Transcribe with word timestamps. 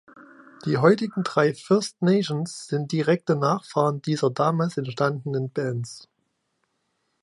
Die 0.65 0.77
heutigen 0.79 1.23
drei 1.23 1.53
First 1.53 2.01
Nations 2.01 2.65
sind 2.65 2.91
direkte 2.91 3.35
Nachfahren 3.35 4.01
dieser 4.01 4.31
damals 4.31 4.75
entstanden 4.77 5.51
Bands. 5.51 6.09